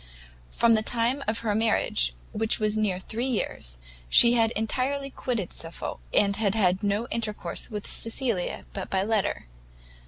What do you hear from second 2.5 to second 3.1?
was near